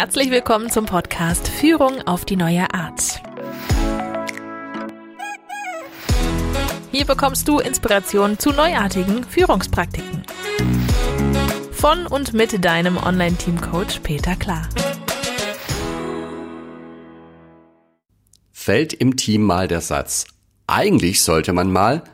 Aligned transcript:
Herzlich 0.00 0.30
willkommen 0.30 0.70
zum 0.70 0.86
Podcast 0.86 1.48
Führung 1.48 2.02
auf 2.02 2.24
die 2.24 2.36
neue 2.36 2.72
Art. 2.72 3.20
Hier 6.92 7.04
bekommst 7.04 7.48
du 7.48 7.58
Inspiration 7.58 8.38
zu 8.38 8.52
neuartigen 8.52 9.24
Führungspraktiken. 9.24 10.22
Von 11.72 12.06
und 12.06 12.32
mit 12.32 12.64
deinem 12.64 12.96
Online-Team-Coach 12.96 13.98
Peter 14.04 14.36
Klar. 14.36 14.68
Fällt 18.52 18.92
im 18.92 19.16
Team 19.16 19.42
mal 19.42 19.66
der 19.66 19.80
Satz, 19.80 20.26
eigentlich 20.68 21.22
sollte 21.24 21.52
man 21.52 21.72
mal, 21.72 22.04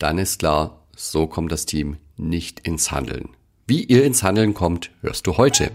dann 0.00 0.18
ist 0.18 0.40
klar, 0.40 0.88
so 0.96 1.28
kommt 1.28 1.52
das 1.52 1.66
Team 1.66 1.98
nicht 2.16 2.58
ins 2.66 2.90
Handeln. 2.90 3.28
Wie 3.68 3.84
ihr 3.84 4.02
ins 4.04 4.24
Handeln 4.24 4.54
kommt, 4.54 4.90
hörst 5.02 5.28
du 5.28 5.36
heute. 5.36 5.70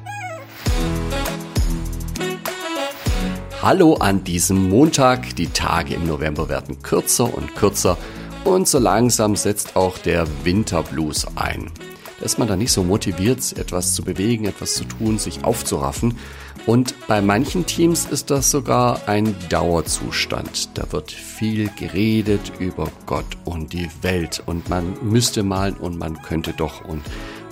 Hallo 3.60 3.96
an 3.96 4.24
diesem 4.24 4.70
Montag. 4.70 5.36
Die 5.36 5.48
Tage 5.48 5.96
im 5.96 6.06
November 6.06 6.48
werden 6.48 6.84
kürzer 6.84 7.36
und 7.36 7.56
kürzer 7.56 7.98
und 8.44 8.68
so 8.68 8.78
langsam 8.78 9.36
setzt 9.36 9.76
auch 9.76 9.98
der 9.98 10.28
Winterblues 10.44 11.26
ein. 11.36 11.72
Da 12.20 12.26
ist 12.26 12.38
man 12.38 12.48
dann 12.48 12.60
nicht 12.60 12.72
so 12.72 12.84
motiviert, 12.84 13.58
etwas 13.58 13.96
zu 13.96 14.04
bewegen, 14.04 14.46
etwas 14.46 14.76
zu 14.76 14.86
tun, 14.86 15.18
sich 15.18 15.44
aufzuraffen. 15.44 16.20
Und 16.68 16.94
bei 17.08 17.20
manchen 17.20 17.66
Teams 17.66 18.06
ist 18.06 18.30
das 18.30 18.52
sogar 18.52 19.08
ein 19.08 19.36
Dauerzustand. 19.50 20.78
Da 20.78 20.92
wird 20.92 21.12
viel 21.12 21.72
geredet 21.80 22.52
über 22.60 22.92
Gott 23.08 23.38
und 23.44 23.74
die 23.74 23.90
Welt 24.04 24.44
und 24.46 24.70
man 24.70 24.94
müsste 25.02 25.42
mal 25.42 25.74
und 25.74 25.98
man 25.98 26.22
könnte 26.22 26.54
doch 26.54 26.86
und 26.86 27.02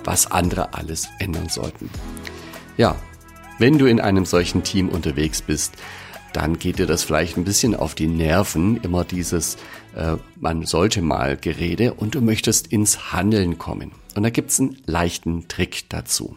was 0.03 0.29
andere 0.31 0.75
alles 0.75 1.07
ändern 1.17 1.49
sollten. 1.49 1.89
Ja, 2.77 2.95
wenn 3.57 3.77
du 3.77 3.85
in 3.85 4.01
einem 4.01 4.25
solchen 4.25 4.63
Team 4.63 4.89
unterwegs 4.89 5.41
bist, 5.41 5.75
dann 6.35 6.59
geht 6.59 6.79
dir 6.79 6.85
das 6.85 7.03
vielleicht 7.03 7.37
ein 7.37 7.45
bisschen 7.45 7.75
auf 7.75 7.95
die 7.95 8.07
Nerven, 8.07 8.77
immer 8.83 9.05
dieses 9.05 9.55
äh, 9.95 10.17
man 10.35 10.65
sollte 10.65 11.01
mal 11.01 11.37
Gerede 11.37 11.93
und 11.93 12.15
du 12.15 12.21
möchtest 12.21 12.67
ins 12.67 13.13
Handeln 13.13 13.57
kommen. 13.57 13.91
Und 14.15 14.23
da 14.23 14.29
gibt's 14.29 14.59
einen 14.59 14.77
leichten 14.85 15.47
Trick 15.47 15.85
dazu. 15.89 16.35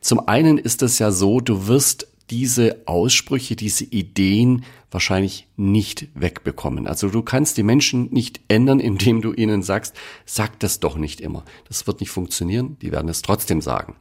Zum 0.00 0.26
einen 0.28 0.58
ist 0.58 0.82
es 0.82 0.98
ja 0.98 1.10
so, 1.10 1.40
du 1.40 1.66
wirst 1.66 2.08
diese 2.30 2.82
Aussprüche, 2.86 3.56
diese 3.56 3.84
Ideen 3.84 4.64
wahrscheinlich 4.90 5.46
nicht 5.56 6.08
wegbekommen. 6.14 6.86
Also 6.86 7.08
du 7.08 7.22
kannst 7.22 7.56
die 7.56 7.62
Menschen 7.62 8.12
nicht 8.12 8.40
ändern, 8.48 8.80
indem 8.80 9.20
du 9.20 9.32
ihnen 9.32 9.62
sagst, 9.62 9.94
sag 10.24 10.58
das 10.60 10.80
doch 10.80 10.96
nicht 10.96 11.20
immer. 11.20 11.44
Das 11.68 11.86
wird 11.86 12.00
nicht 12.00 12.10
funktionieren, 12.10 12.76
die 12.80 12.92
werden 12.92 13.08
es 13.08 13.22
trotzdem 13.22 13.60
sagen. 13.60 13.96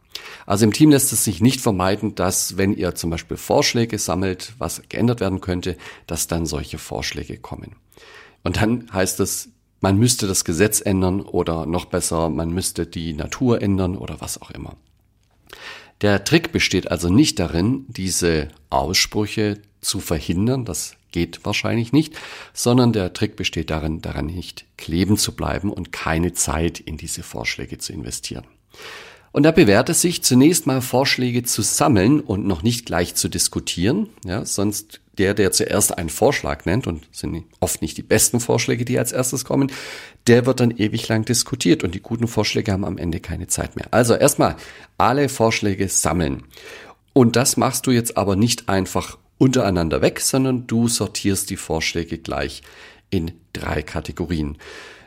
Also 0.46 0.66
im 0.66 0.74
Team 0.74 0.92
lässt 0.92 1.12
es 1.12 1.24
sich 1.24 1.42
nicht 1.42 1.62
vermeiden, 1.62 2.16
dass 2.16 2.58
wenn 2.58 2.74
ihr 2.74 2.96
zum 2.96 3.10
Beispiel 3.10 3.38
Vorschläge 3.38 4.00
sammelt, 4.00 4.54
was 4.58 4.82
geändert 4.90 5.20
werden 5.20 5.42
könnte, 5.42 5.78
dass 6.08 6.28
dann 6.28 6.46
solche 6.46 6.78
Vorschläge 6.78 7.38
kommen. 7.38 7.76
Und 8.44 8.58
dann 8.58 8.92
heißt 8.94 9.20
es, 9.20 9.50
man 9.82 9.98
müsste 9.98 10.28
das 10.28 10.46
Gesetz 10.46 10.82
ändern 10.82 11.22
oder 11.22 11.66
noch 11.66 11.86
besser, 11.86 12.30
man 12.30 12.52
müsste 12.52 12.88
die 12.88 13.14
Natur 13.14 13.62
ändern 13.62 13.98
oder 13.98 14.22
was 14.22 14.42
auch 14.42 14.52
immer. 14.52 14.78
Der 16.02 16.24
Trick 16.24 16.52
besteht 16.52 16.92
also 16.92 17.10
nicht 17.10 17.40
darin, 17.40 17.86
diese 17.88 18.50
Aussprüche 18.70 19.62
zu 19.82 20.00
verhindern, 20.00 20.66
das 20.66 20.96
geht 21.12 21.46
wahrscheinlich 21.46 21.94
nicht, 21.94 22.14
sondern 22.54 22.92
der 22.92 23.14
Trick 23.14 23.38
besteht 23.38 23.70
darin, 23.70 24.02
daran 24.02 24.26
nicht 24.26 24.66
kleben 24.78 25.18
zu 25.18 25.36
bleiben 25.36 25.72
und 25.72 25.94
keine 25.94 26.34
Zeit 26.34 26.80
in 26.80 26.98
diese 26.98 27.24
Vorschläge 27.24 27.78
zu 27.78 27.94
investieren. 27.94 28.46
Und 29.36 29.44
da 29.44 29.52
bewährt 29.52 29.90
es 29.90 30.00
sich 30.00 30.24
zunächst 30.24 30.66
mal 30.66 30.80
Vorschläge 30.80 31.44
zu 31.44 31.62
sammeln 31.62 32.22
und 32.22 32.48
noch 32.48 32.64
nicht 32.64 32.86
gleich 32.86 33.16
zu 33.16 33.28
diskutieren, 33.28 34.08
ja, 34.24 34.46
sonst 34.46 35.02
der, 35.18 35.34
der 35.34 35.52
zuerst 35.52 35.98
einen 35.98 36.08
Vorschlag 36.08 36.64
nennt, 36.64 36.88
und 36.88 37.06
sind 37.12 37.44
oft 37.60 37.82
nicht 37.82 37.98
die 37.98 38.02
besten 38.02 38.40
Vorschläge, 38.40 38.86
die 38.86 38.98
als 38.98 39.12
erstes 39.12 39.44
kommen, 39.44 39.74
der 40.28 40.46
wird 40.46 40.62
dann 40.62 40.72
ewig 40.72 41.10
lang 41.10 41.26
diskutiert 41.26 41.84
und 41.84 41.94
die 41.94 42.00
guten 42.00 42.30
Vorschläge 42.30 42.72
haben 42.72 42.86
am 42.86 42.98
Ende 42.98 43.20
keine 43.20 43.48
Zeit 43.48 43.76
mehr. 43.76 43.88
Also 43.92 44.14
erstmal 44.14 44.56
alle 44.98 45.28
Vorschläge 45.28 45.90
sammeln. 45.90 46.44
Und 47.12 47.36
das 47.36 47.58
machst 47.58 47.88
du 47.88 47.92
jetzt 47.92 48.16
aber 48.16 48.38
nicht 48.38 48.70
einfach 48.70 49.18
untereinander 49.38 50.02
weg, 50.02 50.22
sondern 50.22 50.66
du 50.66 50.88
sortierst 50.88 51.50
die 51.50 51.58
Vorschläge 51.58 52.20
gleich 52.20 52.62
in 53.10 53.34
drei 53.52 53.82
Kategorien. 53.82 54.58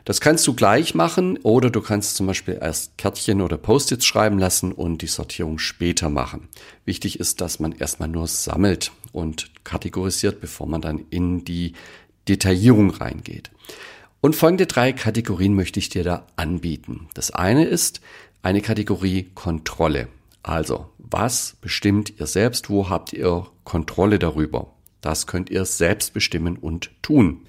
Das 0.08 0.22
kannst 0.22 0.46
du 0.46 0.54
gleich 0.54 0.94
machen 0.94 1.36
oder 1.42 1.69
du 1.69 1.82
kannst 1.82 2.16
zum 2.16 2.26
Beispiel 2.26 2.56
erst 2.62 2.96
Kärtchen 2.96 3.42
oder 3.42 3.58
Post-its 3.58 4.06
schreiben 4.06 4.38
lassen 4.38 4.72
und 4.72 5.02
die 5.02 5.06
Sortierung 5.06 5.58
später 5.58 6.08
machen. 6.08 6.48
Wichtig 6.86 7.20
ist, 7.20 7.42
dass 7.42 7.60
man 7.60 7.72
erstmal 7.72 8.08
nur 8.08 8.26
sammelt 8.26 8.91
und 9.12 9.50
kategorisiert, 9.64 10.41
bevor 10.41 10.66
man 10.66 10.80
dann 10.80 11.04
in 11.10 11.44
die 11.44 11.74
Detaillierung 12.26 12.88
reingeht. 12.88 13.50
Und 14.22 14.34
folgende 14.34 14.64
drei 14.64 14.94
Kategorien 14.94 15.52
möchte 15.52 15.78
ich 15.78 15.91
dir 15.91 16.04
da 16.04 16.26
anbieten. 16.36 17.10
Das 17.12 17.30
eine 17.30 17.66
ist 17.66 18.00
eine 18.40 18.62
Kategorie 18.62 19.28
Kontrolle. 19.34 20.08
Also, 20.42 20.88
was 20.96 21.58
bestimmt 21.60 22.19
ihr 22.19 22.26
selbst? 22.26 22.70
Wo 22.70 22.88
habt 22.88 23.12
ihr 23.12 23.46
Kontrolle 23.64 24.19
darüber? 24.19 24.72
Das 25.02 25.26
könnt 25.26 25.50
ihr 25.50 25.66
selbst 25.66 26.14
bestimmen 26.14 26.56
und 26.56 26.92
tun. 27.02 27.42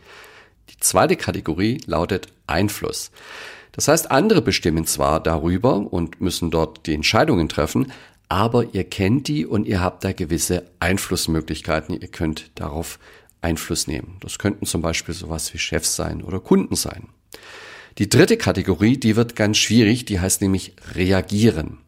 Die 0.69 0.77
zweite 0.77 1.15
Kategorie 1.15 1.79
lautet 1.85 2.27
Einfluss. 2.49 3.11
Das 3.71 3.87
heißt, 3.87 4.11
andere 4.11 4.41
bestimmen 4.41 4.85
zwar 4.85 5.21
darüber 5.21 5.77
und 5.77 6.19
müssen 6.21 6.51
dort 6.51 6.85
die 6.85 6.93
Entscheidungen 6.93 7.47
treffen, 7.49 7.91
aber 8.27 8.73
ihr 8.73 8.83
kennt 8.83 9.27
die 9.27 9.45
und 9.45 9.65
ihr 9.65 9.81
habt 9.81 10.03
da 10.03 10.11
gewisse 10.11 10.69
Einflussmöglichkeiten. 10.79 11.99
Ihr 11.99 12.07
könnt 12.07 12.51
darauf 12.55 12.99
Einfluss 13.41 13.87
nehmen. 13.87 14.17
Das 14.19 14.37
könnten 14.37 14.65
zum 14.65 14.81
Beispiel 14.81 15.15
sowas 15.15 15.53
wie 15.53 15.57
Chefs 15.57 15.95
sein 15.95 16.21
oder 16.21 16.39
Kunden 16.39 16.75
sein. 16.75 17.09
Die 17.97 18.07
dritte 18.07 18.37
Kategorie, 18.37 18.97
die 18.97 19.15
wird 19.15 19.35
ganz 19.35 19.57
schwierig, 19.57 20.05
die 20.05 20.19
heißt 20.19 20.41
nämlich 20.41 20.73
reagieren. 20.93 21.79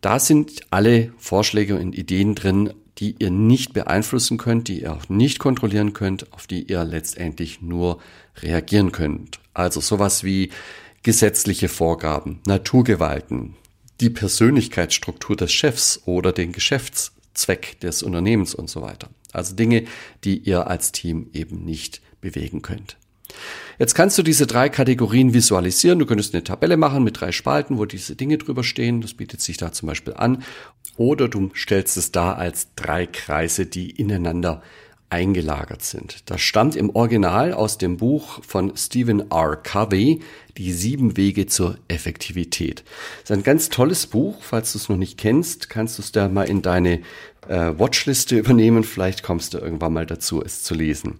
Da 0.00 0.18
sind 0.18 0.62
alle 0.70 1.12
Vorschläge 1.18 1.78
und 1.78 1.96
Ideen 1.96 2.34
drin, 2.34 2.72
die 2.98 3.16
ihr 3.18 3.30
nicht 3.30 3.72
beeinflussen 3.72 4.38
könnt, 4.38 4.68
die 4.68 4.82
ihr 4.82 4.92
auch 4.92 5.08
nicht 5.08 5.38
kontrollieren 5.38 5.92
könnt, 5.92 6.32
auf 6.32 6.46
die 6.46 6.62
ihr 6.64 6.84
letztendlich 6.84 7.62
nur 7.62 7.98
reagieren 8.40 8.92
könnt. 8.92 9.40
Also 9.54 9.80
sowas 9.80 10.24
wie 10.24 10.50
gesetzliche 11.02 11.68
Vorgaben, 11.68 12.40
Naturgewalten, 12.46 13.56
die 14.00 14.10
Persönlichkeitsstruktur 14.10 15.36
des 15.36 15.52
Chefs 15.52 16.02
oder 16.06 16.32
den 16.32 16.52
Geschäftszweck 16.52 17.80
des 17.80 18.02
Unternehmens 18.02 18.54
und 18.54 18.70
so 18.70 18.82
weiter. 18.82 19.10
Also 19.32 19.54
Dinge, 19.54 19.84
die 20.24 20.38
ihr 20.38 20.66
als 20.66 20.92
Team 20.92 21.28
eben 21.32 21.64
nicht 21.64 22.00
bewegen 22.20 22.62
könnt. 22.62 22.96
Jetzt 23.78 23.94
kannst 23.94 24.18
du 24.18 24.22
diese 24.22 24.46
drei 24.46 24.68
Kategorien 24.68 25.32
visualisieren. 25.34 25.98
Du 25.98 26.06
könntest 26.06 26.34
eine 26.34 26.44
Tabelle 26.44 26.76
machen 26.76 27.02
mit 27.02 27.20
drei 27.20 27.32
Spalten, 27.32 27.78
wo 27.78 27.86
diese 27.86 28.14
Dinge 28.14 28.38
drüber 28.38 28.62
stehen. 28.62 29.00
Das 29.00 29.14
bietet 29.14 29.40
sich 29.40 29.56
da 29.56 29.72
zum 29.72 29.88
Beispiel 29.88 30.14
an. 30.14 30.42
Oder 30.96 31.28
du 31.28 31.50
stellst 31.54 31.96
es 31.96 32.12
da 32.12 32.34
als 32.34 32.68
drei 32.76 33.06
Kreise, 33.06 33.66
die 33.66 33.90
ineinander 33.90 34.62
eingelagert 35.12 35.82
sind. 35.82 36.30
Das 36.30 36.40
stammt 36.40 36.74
im 36.74 36.88
Original 36.90 37.52
aus 37.52 37.76
dem 37.76 37.98
Buch 37.98 38.42
von 38.42 38.74
Stephen 38.76 39.30
R. 39.30 39.56
Covey, 39.56 40.20
Die 40.56 40.72
sieben 40.72 41.18
Wege 41.18 41.46
zur 41.46 41.76
Effektivität. 41.88 42.82
Das 43.20 43.30
ist 43.30 43.36
ein 43.36 43.42
ganz 43.42 43.68
tolles 43.68 44.06
Buch. 44.06 44.42
Falls 44.42 44.72
du 44.72 44.78
es 44.78 44.88
noch 44.88 44.96
nicht 44.96 45.18
kennst, 45.18 45.68
kannst 45.68 45.98
du 45.98 46.02
es 46.02 46.12
da 46.12 46.28
mal 46.28 46.48
in 46.48 46.62
deine 46.62 47.00
äh, 47.46 47.72
Watchliste 47.78 48.38
übernehmen. 48.38 48.84
Vielleicht 48.84 49.22
kommst 49.22 49.52
du 49.52 49.58
irgendwann 49.58 49.92
mal 49.92 50.06
dazu, 50.06 50.42
es 50.42 50.62
zu 50.62 50.74
lesen. 50.74 51.18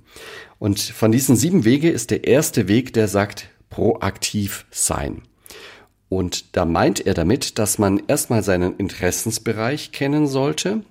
Und 0.59 0.81
von 0.81 1.13
diesen 1.13 1.37
sieben 1.37 1.65
Wege 1.65 1.91
ist 1.91 2.11
der 2.11 2.25
erste 2.25 2.69
Weg, 2.69 2.95
der 2.95 3.09
sagt, 3.09 3.51
proaktiv 3.69 4.65
sein. 4.71 5.23
Und 6.09 6.57
da 6.57 6.65
meint 6.65 7.07
er 7.07 7.15
damit, 7.15 7.59
dass 7.59 7.79
man 7.79 8.03
erstmal 8.07 8.43
seinen 8.43 8.77
Interessensbereich 8.77 9.93
kennen 9.93 10.27
sollte. 10.27 10.83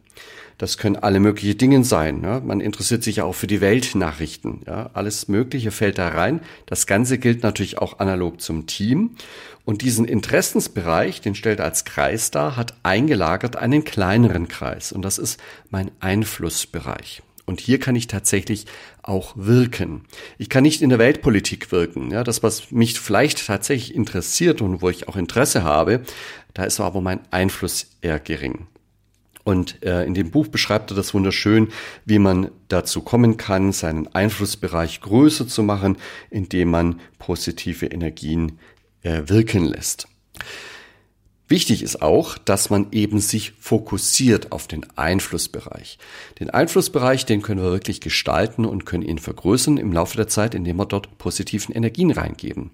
Das 0.57 0.77
können 0.77 0.95
alle 0.95 1.19
möglichen 1.19 1.57
Dinge 1.57 1.83
sein. 1.83 2.21
Ne? 2.21 2.39
Man 2.45 2.62
interessiert 2.62 3.03
sich 3.03 3.15
ja 3.15 3.23
auch 3.23 3.33
für 3.33 3.47
die 3.47 3.62
Weltnachrichten. 3.62 4.62
Ja? 4.68 4.91
Alles 4.94 5.27
Mögliche 5.27 5.71
fällt 5.71 5.97
da 5.97 6.09
rein. 6.09 6.41
Das 6.68 6.85
Ganze 6.85 7.18
gilt 7.18 7.41
natürlich 7.41 7.79
auch 7.79 7.97
analog 7.97 8.41
zum 8.41 8.68
Team. 8.68 9.15
Und 9.65 9.81
diesen 9.81 10.06
Interessensbereich, 10.06 11.21
den 11.21 11.33
stellt 11.33 11.59
er 11.59 11.65
als 11.65 11.85
Kreis 11.85 12.29
dar, 12.29 12.57
hat 12.57 12.75
eingelagert 12.83 13.56
einen 13.56 13.83
kleineren 13.83 14.47
Kreis. 14.47 14.91
Und 14.91 15.01
das 15.01 15.18
ist 15.18 15.39
mein 15.71 15.89
Einflussbereich. 16.00 17.23
Und 17.45 17.59
hier 17.59 17.79
kann 17.79 17.95
ich 17.95 18.07
tatsächlich 18.07 18.65
auch 19.01 19.33
wirken. 19.35 20.06
Ich 20.38 20.50
kann 20.50 20.63
nicht 20.63 20.81
in 20.81 20.89
der 20.89 21.00
Weltpolitik 21.00 21.71
wirken. 21.71 22.12
Ja, 22.12 22.23
das, 22.23 22.44
was 22.44 22.71
mich 22.71 23.00
vielleicht 23.00 23.47
tatsächlich 23.47 23.95
interessiert 23.95 24.62
und 24.62 24.81
wo 24.81 24.89
ich 24.89 25.07
auch 25.07 25.15
Interesse 25.15 25.63
habe, 25.63 26.01
da 26.53 26.65
ist 26.65 26.79
aber 26.79 27.01
mein 27.01 27.19
Einfluss 27.31 27.88
eher 28.01 28.19
gering. 28.19 28.68
Und 29.44 29.84
äh, 29.84 30.04
in 30.06 30.14
dem 30.14 30.32
Buch 30.32 30.48
beschreibt 30.48 30.92
er 30.92 30.96
das 30.96 31.14
wunderschön, 31.14 31.70
wie 32.06 32.20
man 32.20 32.52
dazu 32.68 33.02
kommen 33.02 33.38
kann, 33.38 33.72
seinen 33.72 34.08
Einflussbereich 34.08 35.02
größer 35.02 35.48
zu 35.48 35.64
machen, 35.64 35.98
indem 36.30 36.70
man 36.70 37.00
positive 37.18 37.88
Energien 37.88 38.60
äh, 39.02 39.24
wirken 39.26 39.66
lässt. 39.66 40.08
Wichtig 41.52 41.84
ist 41.84 42.02
auch, 42.02 42.38
dass 42.38 42.70
man 42.70 42.88
eben 42.94 43.20
sich 43.20 43.52
fokussiert 43.60 44.54
auf 44.54 44.68
den 44.68 44.86
Einflussbereich. 44.96 45.98
Den 46.40 46.50
Einflussbereich, 46.50 47.26
den 47.26 47.42
können 47.42 47.62
wir 47.62 47.74
wirklich 47.74 48.00
gestalten 48.00 48.64
und 48.64 48.86
können 48.86 49.04
ihn 49.04 49.20
vergrößern 49.20 49.76
im 49.76 49.92
Laufe 49.92 50.16
der 50.16 50.30
Zeit, 50.30 50.56
indem 50.56 50.78
wir 50.78 50.86
dort 50.86 51.18
positiven 51.18 51.76
Energien 51.76 52.12
reingeben. 52.12 52.72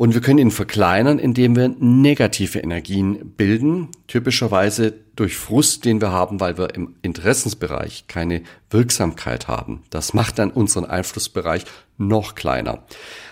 Und 0.00 0.14
wir 0.14 0.22
können 0.22 0.38
ihn 0.38 0.50
verkleinern, 0.50 1.18
indem 1.18 1.56
wir 1.56 1.68
negative 1.68 2.58
Energien 2.58 3.34
bilden, 3.36 3.88
typischerweise 4.06 4.94
durch 5.14 5.36
Frust, 5.36 5.84
den 5.84 6.00
wir 6.00 6.10
haben, 6.10 6.40
weil 6.40 6.56
wir 6.56 6.74
im 6.74 6.94
Interessensbereich 7.02 8.06
keine 8.08 8.40
Wirksamkeit 8.70 9.46
haben. 9.46 9.82
Das 9.90 10.14
macht 10.14 10.38
dann 10.38 10.52
unseren 10.52 10.86
Einflussbereich 10.86 11.66
noch 11.98 12.34
kleiner. 12.34 12.82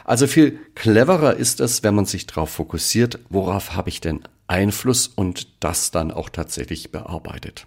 Also 0.04 0.26
viel 0.26 0.58
cleverer 0.74 1.36
ist 1.36 1.60
es, 1.60 1.82
wenn 1.84 1.94
man 1.94 2.04
sich 2.04 2.26
darauf 2.26 2.50
fokussiert, 2.50 3.18
worauf 3.30 3.74
habe 3.74 3.88
ich 3.88 4.02
denn 4.02 4.20
Einfluss 4.46 5.08
und 5.08 5.48
das 5.60 5.90
dann 5.90 6.10
auch 6.10 6.28
tatsächlich 6.28 6.92
bearbeitet. 6.92 7.66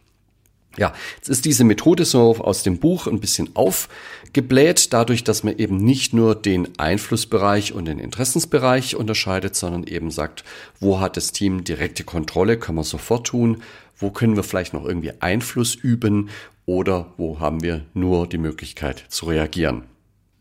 Ja, 0.77 0.93
jetzt 1.17 1.27
ist 1.27 1.43
diese 1.43 1.65
Methode 1.65 2.05
so 2.05 2.37
aus 2.37 2.63
dem 2.63 2.77
Buch 2.77 3.05
ein 3.05 3.19
bisschen 3.19 3.49
aufgebläht, 3.55 4.93
dadurch, 4.93 5.25
dass 5.25 5.43
man 5.43 5.57
eben 5.57 5.75
nicht 5.75 6.13
nur 6.13 6.33
den 6.33 6.79
Einflussbereich 6.79 7.73
und 7.73 7.85
den 7.85 7.99
Interessensbereich 7.99 8.95
unterscheidet, 8.95 9.55
sondern 9.55 9.83
eben 9.83 10.11
sagt, 10.11 10.45
wo 10.79 11.01
hat 11.01 11.17
das 11.17 11.33
Team 11.33 11.65
direkte 11.65 12.05
Kontrolle, 12.05 12.57
können 12.57 12.77
wir 12.77 12.85
sofort 12.85 13.27
tun, 13.27 13.63
wo 13.97 14.11
können 14.11 14.37
wir 14.37 14.43
vielleicht 14.43 14.73
noch 14.73 14.85
irgendwie 14.85 15.11
Einfluss 15.19 15.75
üben 15.75 16.29
oder 16.65 17.13
wo 17.17 17.41
haben 17.41 17.61
wir 17.61 17.85
nur 17.93 18.27
die 18.27 18.37
Möglichkeit 18.37 19.03
zu 19.09 19.25
reagieren. 19.25 19.83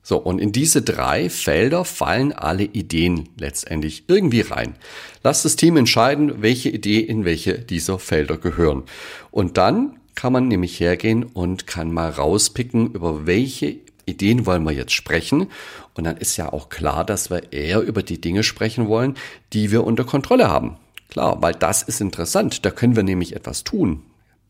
So, 0.02 0.16
und 0.16 0.38
in 0.38 0.52
diese 0.52 0.80
drei 0.80 1.28
Felder 1.28 1.84
fallen 1.84 2.32
alle 2.32 2.64
Ideen 2.64 3.28
letztendlich 3.36 4.04
irgendwie 4.08 4.40
rein. 4.40 4.76
Lass 5.22 5.42
das 5.42 5.56
Team 5.56 5.76
entscheiden, 5.76 6.40
welche 6.40 6.70
Idee 6.70 7.00
in 7.00 7.24
welche 7.24 7.58
dieser 7.58 7.98
Felder 7.98 8.38
gehören. 8.38 8.84
Und 9.30 9.58
dann 9.58 9.99
kann 10.20 10.34
man 10.34 10.48
nämlich 10.48 10.78
hergehen 10.80 11.24
und 11.24 11.66
kann 11.66 11.94
mal 11.94 12.10
rauspicken, 12.10 12.92
über 12.92 13.24
welche 13.24 13.76
Ideen 14.04 14.44
wollen 14.44 14.64
wir 14.64 14.72
jetzt 14.72 14.92
sprechen. 14.92 15.46
Und 15.94 16.04
dann 16.04 16.18
ist 16.18 16.36
ja 16.36 16.52
auch 16.52 16.68
klar, 16.68 17.06
dass 17.06 17.30
wir 17.30 17.54
eher 17.54 17.80
über 17.80 18.02
die 18.02 18.20
Dinge 18.20 18.42
sprechen 18.42 18.86
wollen, 18.86 19.14
die 19.54 19.70
wir 19.70 19.82
unter 19.82 20.04
Kontrolle 20.04 20.50
haben. 20.50 20.76
Klar, 21.08 21.40
weil 21.40 21.54
das 21.54 21.82
ist 21.82 22.02
interessant. 22.02 22.66
Da 22.66 22.70
können 22.70 22.96
wir 22.96 23.02
nämlich 23.02 23.34
etwas 23.34 23.64
tun. 23.64 24.02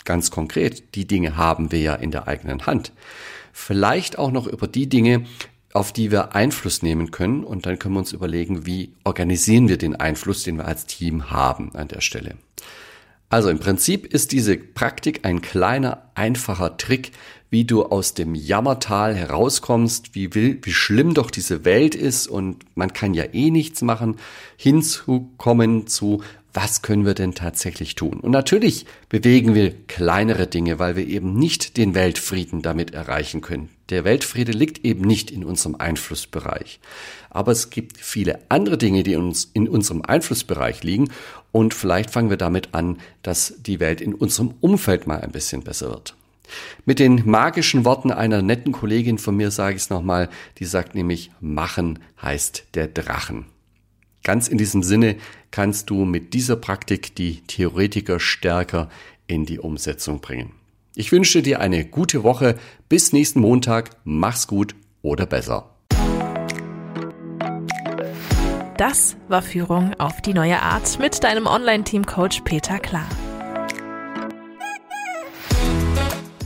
Ganz 0.04 0.32
konkret. 0.32 0.96
Die 0.96 1.06
Dinge 1.06 1.36
haben 1.36 1.70
wir 1.70 1.78
ja 1.78 1.94
in 1.94 2.10
der 2.10 2.26
eigenen 2.26 2.66
Hand. 2.66 2.90
Vielleicht 3.52 4.18
auch 4.18 4.32
noch 4.32 4.48
über 4.48 4.66
die 4.66 4.88
Dinge, 4.88 5.24
auf 5.72 5.92
die 5.92 6.10
wir 6.10 6.34
Einfluss 6.34 6.82
nehmen 6.82 7.12
können. 7.12 7.44
Und 7.44 7.66
dann 7.66 7.78
können 7.78 7.94
wir 7.94 8.00
uns 8.00 8.12
überlegen, 8.12 8.66
wie 8.66 8.94
organisieren 9.04 9.68
wir 9.68 9.78
den 9.78 9.94
Einfluss, 9.94 10.42
den 10.42 10.56
wir 10.56 10.64
als 10.64 10.86
Team 10.86 11.30
haben 11.30 11.76
an 11.76 11.86
der 11.86 12.00
Stelle. 12.00 12.34
Also 13.30 13.48
im 13.48 13.60
Prinzip 13.60 14.12
ist 14.12 14.32
diese 14.32 14.56
Praktik 14.56 15.20
ein 15.24 15.40
kleiner, 15.40 16.10
einfacher 16.14 16.76
Trick, 16.76 17.12
wie 17.48 17.64
du 17.64 17.84
aus 17.84 18.12
dem 18.14 18.34
Jammertal 18.34 19.14
herauskommst, 19.14 20.16
wie, 20.16 20.34
will, 20.34 20.58
wie 20.62 20.72
schlimm 20.72 21.14
doch 21.14 21.30
diese 21.30 21.64
Welt 21.64 21.94
ist 21.94 22.26
und 22.26 22.64
man 22.76 22.92
kann 22.92 23.14
ja 23.14 23.24
eh 23.32 23.50
nichts 23.50 23.82
machen, 23.82 24.16
hinzukommen 24.56 25.86
zu, 25.86 26.22
was 26.52 26.82
können 26.82 27.06
wir 27.06 27.14
denn 27.14 27.34
tatsächlich 27.34 27.94
tun? 27.94 28.18
Und 28.18 28.32
natürlich 28.32 28.86
bewegen 29.08 29.54
wir 29.54 29.72
kleinere 29.86 30.48
Dinge, 30.48 30.80
weil 30.80 30.96
wir 30.96 31.06
eben 31.06 31.34
nicht 31.34 31.76
den 31.76 31.94
Weltfrieden 31.94 32.62
damit 32.62 32.92
erreichen 32.92 33.40
können. 33.40 33.68
Der 33.90 34.04
Weltfriede 34.04 34.52
liegt 34.52 34.84
eben 34.84 35.02
nicht 35.02 35.30
in 35.30 35.44
unserem 35.44 35.74
Einflussbereich. 35.74 36.80
Aber 37.28 37.52
es 37.52 37.70
gibt 37.70 37.98
viele 37.98 38.38
andere 38.48 38.78
Dinge, 38.78 39.02
die 39.02 39.16
uns 39.16 39.50
in 39.52 39.68
unserem 39.68 40.02
Einflussbereich 40.02 40.82
liegen. 40.84 41.10
Und 41.52 41.74
vielleicht 41.74 42.10
fangen 42.10 42.30
wir 42.30 42.36
damit 42.36 42.72
an, 42.72 42.98
dass 43.22 43.54
die 43.58 43.80
Welt 43.80 44.00
in 44.00 44.14
unserem 44.14 44.54
Umfeld 44.60 45.06
mal 45.06 45.20
ein 45.20 45.32
bisschen 45.32 45.62
besser 45.62 45.88
wird. 45.90 46.14
Mit 46.84 46.98
den 46.98 47.28
magischen 47.28 47.84
Worten 47.84 48.10
einer 48.10 48.42
netten 48.42 48.72
Kollegin 48.72 49.18
von 49.18 49.36
mir 49.36 49.50
sage 49.50 49.76
ich 49.76 49.82
es 49.82 49.90
nochmal, 49.90 50.28
die 50.58 50.64
sagt 50.64 50.94
nämlich, 50.94 51.30
machen 51.40 52.00
heißt 52.22 52.64
der 52.74 52.88
Drachen. 52.88 53.46
Ganz 54.22 54.48
in 54.48 54.58
diesem 54.58 54.82
Sinne 54.82 55.16
kannst 55.50 55.90
du 55.90 56.04
mit 56.04 56.34
dieser 56.34 56.56
Praktik 56.56 57.14
die 57.14 57.40
Theoretiker 57.46 58.20
stärker 58.20 58.88
in 59.26 59.46
die 59.46 59.58
Umsetzung 59.58 60.20
bringen. 60.20 60.59
Ich 61.00 61.12
wünsche 61.12 61.40
dir 61.40 61.60
eine 61.60 61.86
gute 61.86 62.24
Woche. 62.24 62.58
Bis 62.90 63.14
nächsten 63.14 63.40
Montag. 63.40 63.88
Mach's 64.04 64.46
gut 64.46 64.74
oder 65.00 65.24
besser. 65.24 65.70
Das 68.76 69.16
war 69.26 69.40
Führung 69.40 69.94
auf 69.98 70.20
die 70.20 70.34
neue 70.34 70.60
Art 70.60 70.98
mit 70.98 71.24
deinem 71.24 71.46
Online-Team-Coach 71.46 72.42
Peter 72.42 72.78
Klar. 72.78 73.08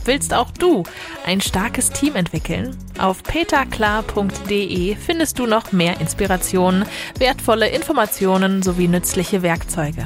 Willst 0.05 0.33
auch 0.33 0.51
du 0.51 0.83
ein 1.25 1.41
starkes 1.41 1.89
Team 1.89 2.15
entwickeln? 2.15 2.77
Auf 2.97 3.23
peterklar.de 3.23 4.95
findest 4.95 5.37
du 5.37 5.47
noch 5.47 5.73
mehr 5.73 5.99
Inspirationen, 5.99 6.85
wertvolle 7.19 7.67
Informationen 7.67 8.63
sowie 8.63 8.87
nützliche 8.87 9.41
Werkzeuge. 9.41 10.05